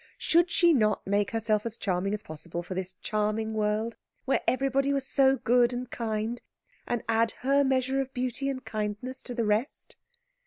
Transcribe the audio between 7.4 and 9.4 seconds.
her measure of beauty and kindness to